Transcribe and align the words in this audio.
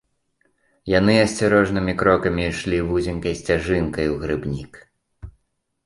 Яны 0.99 1.15
асцярожнымі 1.25 1.93
крокамі 2.01 2.45
ішлі 2.51 2.77
вузенькай 2.91 3.39
сцяжынкай 3.43 4.05
у 4.17 4.21
грыбнік. 4.27 4.71